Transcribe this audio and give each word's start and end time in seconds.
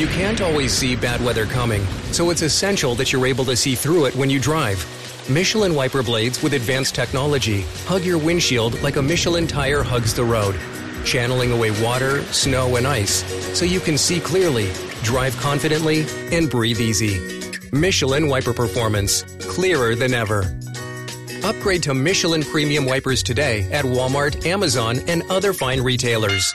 You 0.00 0.06
can't 0.06 0.40
always 0.40 0.72
see 0.72 0.96
bad 0.96 1.22
weather 1.22 1.44
coming, 1.44 1.84
so 2.10 2.30
it's 2.30 2.40
essential 2.40 2.94
that 2.94 3.12
you're 3.12 3.26
able 3.26 3.44
to 3.44 3.54
see 3.54 3.74
through 3.74 4.06
it 4.06 4.16
when 4.16 4.30
you 4.30 4.40
drive. 4.40 4.82
Michelin 5.28 5.74
wiper 5.74 6.02
blades 6.02 6.42
with 6.42 6.54
advanced 6.54 6.94
technology 6.94 7.66
hug 7.84 8.02
your 8.02 8.16
windshield 8.16 8.80
like 8.80 8.96
a 8.96 9.02
Michelin 9.02 9.46
tire 9.46 9.82
hugs 9.82 10.14
the 10.14 10.24
road, 10.24 10.58
channeling 11.04 11.52
away 11.52 11.70
water, 11.82 12.22
snow, 12.32 12.76
and 12.76 12.86
ice 12.86 13.22
so 13.54 13.66
you 13.66 13.78
can 13.78 13.98
see 13.98 14.20
clearly, 14.20 14.72
drive 15.02 15.36
confidently, 15.36 16.06
and 16.32 16.48
breathe 16.48 16.80
easy. 16.80 17.20
Michelin 17.70 18.26
wiper 18.26 18.54
performance, 18.54 19.24
clearer 19.40 19.94
than 19.94 20.14
ever. 20.14 20.50
Upgrade 21.44 21.82
to 21.82 21.92
Michelin 21.92 22.42
premium 22.42 22.86
wipers 22.86 23.22
today 23.22 23.70
at 23.70 23.84
Walmart, 23.84 24.46
Amazon, 24.46 25.00
and 25.08 25.22
other 25.30 25.52
fine 25.52 25.82
retailers. 25.82 26.54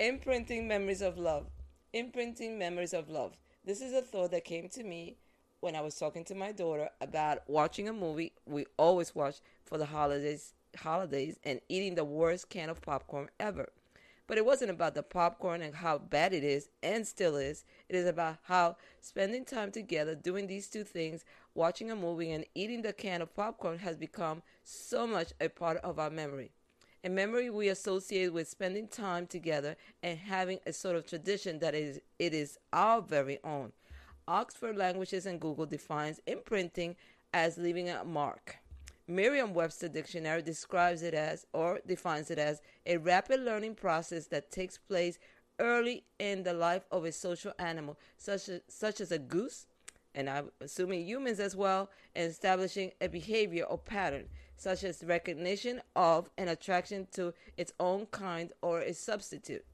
Imprinting 0.00 0.66
memories 0.66 1.02
of 1.02 1.18
love. 1.18 1.46
Imprinting 1.92 2.58
memories 2.58 2.92
of 2.92 3.08
love. 3.08 3.36
This 3.64 3.80
is 3.80 3.92
a 3.92 4.02
thought 4.02 4.32
that 4.32 4.44
came 4.44 4.68
to 4.70 4.82
me 4.82 5.18
when 5.60 5.76
I 5.76 5.82
was 5.82 5.94
talking 5.94 6.24
to 6.24 6.34
my 6.34 6.50
daughter 6.50 6.90
about 7.00 7.48
watching 7.48 7.88
a 7.88 7.92
movie 7.92 8.32
we 8.44 8.66
always 8.76 9.14
watch 9.14 9.36
for 9.64 9.78
the 9.78 9.86
holidays 9.86 10.52
holidays 10.76 11.38
and 11.44 11.60
eating 11.68 11.94
the 11.94 12.04
worst 12.04 12.50
can 12.50 12.70
of 12.70 12.82
popcorn 12.82 13.28
ever. 13.38 13.68
But 14.26 14.36
it 14.36 14.44
wasn't 14.44 14.72
about 14.72 14.96
the 14.96 15.04
popcorn 15.04 15.62
and 15.62 15.76
how 15.76 15.98
bad 15.98 16.32
it 16.32 16.42
is 16.42 16.70
and 16.82 17.06
still 17.06 17.36
is. 17.36 17.64
It 17.88 17.94
is 17.94 18.08
about 18.08 18.38
how 18.42 18.78
spending 19.00 19.44
time 19.44 19.70
together 19.70 20.16
doing 20.16 20.48
these 20.48 20.66
two 20.66 20.82
things, 20.82 21.24
watching 21.54 21.92
a 21.92 21.94
movie 21.94 22.32
and 22.32 22.44
eating 22.56 22.82
the 22.82 22.92
can 22.92 23.22
of 23.22 23.32
popcorn 23.32 23.78
has 23.78 23.96
become 23.96 24.42
so 24.64 25.06
much 25.06 25.32
a 25.40 25.48
part 25.48 25.76
of 25.84 26.00
our 26.00 26.10
memory 26.10 26.50
a 27.04 27.10
memory 27.10 27.50
we 27.50 27.68
associate 27.68 28.32
with 28.32 28.48
spending 28.48 28.88
time 28.88 29.26
together 29.26 29.76
and 30.02 30.18
having 30.18 30.58
a 30.66 30.72
sort 30.72 30.96
of 30.96 31.06
tradition 31.06 31.58
that 31.58 31.74
is 31.74 32.00
it 32.18 32.32
is 32.32 32.58
our 32.72 33.02
very 33.02 33.38
own. 33.44 33.70
Oxford 34.26 34.76
Languages 34.76 35.26
and 35.26 35.38
Google 35.38 35.66
defines 35.66 36.18
imprinting 36.26 36.96
as 37.34 37.58
leaving 37.58 37.90
a 37.90 38.02
mark. 38.04 38.56
Merriam-Webster 39.06 39.88
Dictionary 39.88 40.40
describes 40.40 41.02
it 41.02 41.12
as 41.12 41.46
or 41.52 41.78
defines 41.86 42.30
it 42.30 42.38
as 42.38 42.62
a 42.86 42.96
rapid 42.96 43.40
learning 43.40 43.74
process 43.74 44.26
that 44.28 44.50
takes 44.50 44.78
place 44.78 45.18
early 45.58 46.04
in 46.18 46.42
the 46.42 46.54
life 46.54 46.86
of 46.90 47.04
a 47.04 47.12
social 47.12 47.52
animal 47.58 47.98
such 48.16 48.48
as, 48.48 48.62
such 48.66 49.02
as 49.02 49.12
a 49.12 49.18
goose 49.18 49.66
and 50.14 50.30
I'm 50.30 50.50
assuming 50.60 51.06
humans 51.06 51.40
as 51.40 51.56
well, 51.56 51.90
and 52.14 52.30
establishing 52.30 52.92
a 53.00 53.08
behavior 53.08 53.64
or 53.64 53.78
pattern 53.78 54.26
such 54.56 54.84
as 54.84 55.02
recognition 55.04 55.80
of 55.96 56.30
an 56.38 56.48
attraction 56.48 57.06
to 57.12 57.34
its 57.56 57.72
own 57.80 58.06
kind 58.06 58.52
or 58.62 58.80
a 58.80 58.94
substitute. 58.94 59.64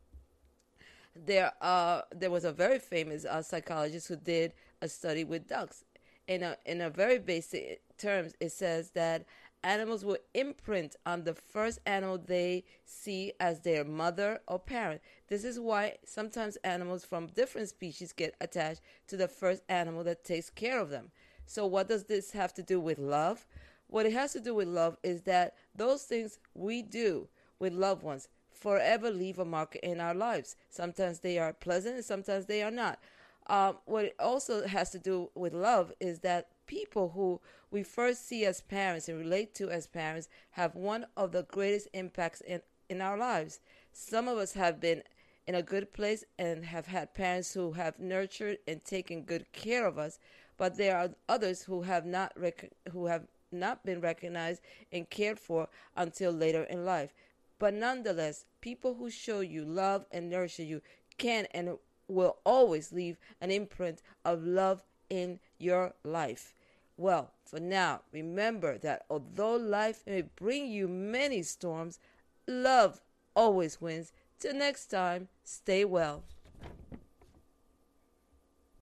There, 1.14 1.52
uh, 1.60 2.02
there 2.14 2.30
was 2.30 2.44
a 2.44 2.52
very 2.52 2.78
famous 2.78 3.24
uh, 3.24 3.42
psychologist 3.42 4.08
who 4.08 4.16
did 4.16 4.54
a 4.80 4.88
study 4.88 5.24
with 5.24 5.48
ducks. 5.48 5.84
In 6.28 6.42
a, 6.42 6.56
in 6.64 6.80
a 6.80 6.90
very 6.90 7.18
basic 7.18 7.82
terms, 7.98 8.34
it 8.40 8.52
says 8.52 8.90
that 8.92 9.26
animals 9.62 10.04
will 10.04 10.18
imprint 10.34 10.96
on 11.04 11.24
the 11.24 11.34
first 11.34 11.78
animal 11.86 12.18
they 12.18 12.64
see 12.84 13.32
as 13.40 13.60
their 13.60 13.84
mother 13.84 14.40
or 14.48 14.58
parent. 14.58 15.00
This 15.28 15.44
is 15.44 15.60
why 15.60 15.96
sometimes 16.04 16.56
animals 16.64 17.04
from 17.04 17.26
different 17.28 17.68
species 17.68 18.12
get 18.12 18.34
attached 18.40 18.80
to 19.08 19.16
the 19.16 19.28
first 19.28 19.62
animal 19.68 20.04
that 20.04 20.24
takes 20.24 20.50
care 20.50 20.80
of 20.80 20.90
them. 20.90 21.10
So, 21.46 21.66
what 21.66 21.88
does 21.88 22.04
this 22.04 22.30
have 22.32 22.54
to 22.54 22.62
do 22.62 22.78
with 22.78 22.98
love? 22.98 23.46
What 23.88 24.06
it 24.06 24.12
has 24.12 24.32
to 24.34 24.40
do 24.40 24.54
with 24.54 24.68
love 24.68 24.96
is 25.02 25.22
that 25.22 25.54
those 25.74 26.04
things 26.04 26.38
we 26.54 26.80
do 26.80 27.28
with 27.58 27.72
loved 27.72 28.02
ones 28.02 28.28
forever 28.50 29.10
leave 29.10 29.38
a 29.38 29.44
mark 29.44 29.76
in 29.82 30.00
our 30.00 30.14
lives. 30.14 30.54
Sometimes 30.68 31.20
they 31.20 31.38
are 31.38 31.52
pleasant 31.52 31.96
and 31.96 32.04
sometimes 32.04 32.46
they 32.46 32.62
are 32.62 32.70
not. 32.70 33.00
Um, 33.48 33.78
what 33.86 34.04
it 34.04 34.16
also 34.20 34.66
has 34.66 34.90
to 34.90 34.98
do 34.98 35.30
with 35.34 35.54
love 35.54 35.92
is 35.98 36.20
that 36.20 36.48
people 36.70 37.10
who 37.16 37.40
we 37.72 37.82
first 37.82 38.28
see 38.28 38.46
as 38.46 38.60
parents 38.60 39.08
and 39.08 39.18
relate 39.18 39.52
to 39.56 39.68
as 39.68 39.88
parents 39.88 40.28
have 40.52 40.76
one 40.76 41.04
of 41.16 41.32
the 41.32 41.42
greatest 41.42 41.88
impacts 41.92 42.40
in, 42.42 42.60
in 42.88 43.00
our 43.00 43.18
lives. 43.18 43.58
Some 43.92 44.28
of 44.28 44.38
us 44.38 44.52
have 44.52 44.80
been 44.80 45.02
in 45.48 45.56
a 45.56 45.62
good 45.62 45.92
place 45.92 46.24
and 46.38 46.64
have 46.64 46.86
had 46.86 47.12
parents 47.12 47.52
who 47.54 47.72
have 47.72 47.98
nurtured 47.98 48.58
and 48.68 48.84
taken 48.84 49.22
good 49.22 49.50
care 49.50 49.84
of 49.84 49.98
us, 49.98 50.20
but 50.56 50.76
there 50.76 50.96
are 50.96 51.10
others 51.28 51.62
who 51.64 51.82
have 51.82 52.06
not 52.06 52.32
rec- 52.36 52.70
who 52.92 53.06
have 53.06 53.26
not 53.50 53.84
been 53.84 54.00
recognized 54.00 54.62
and 54.92 55.10
cared 55.10 55.40
for 55.40 55.68
until 55.96 56.30
later 56.30 56.62
in 56.62 56.84
life. 56.84 57.12
But 57.58 57.74
nonetheless, 57.74 58.44
people 58.60 58.94
who 58.94 59.10
show 59.10 59.40
you 59.40 59.64
love 59.64 60.06
and 60.12 60.30
nurture 60.30 60.62
you 60.62 60.82
can 61.18 61.46
and 61.52 61.78
will 62.06 62.36
always 62.44 62.92
leave 62.92 63.18
an 63.40 63.50
imprint 63.50 64.02
of 64.24 64.44
love 64.44 64.84
in 65.08 65.40
your 65.58 65.94
life. 66.04 66.54
Well, 67.00 67.32
for 67.46 67.58
now, 67.58 68.02
remember 68.12 68.76
that 68.76 69.06
although 69.08 69.56
life 69.56 70.02
may 70.06 70.20
bring 70.20 70.66
you 70.66 70.86
many 70.86 71.42
storms, 71.42 71.98
love 72.46 73.00
always 73.34 73.80
wins. 73.80 74.12
Till 74.38 74.52
next 74.52 74.88
time, 74.88 75.28
stay 75.42 75.86
well. 75.86 76.24